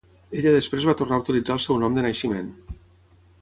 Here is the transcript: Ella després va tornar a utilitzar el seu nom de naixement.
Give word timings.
Ella 0.39 0.53
després 0.55 0.87
va 0.89 0.95
tornar 1.01 1.19
a 1.19 1.23
utilitzar 1.25 1.57
el 1.57 1.61
seu 1.67 1.77
nom 1.85 1.99
de 1.99 2.07
naixement. 2.07 2.49